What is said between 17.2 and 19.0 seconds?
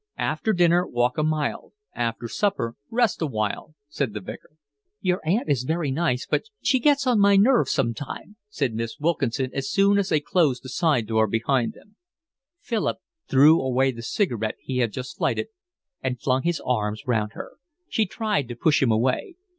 her. She tried to push him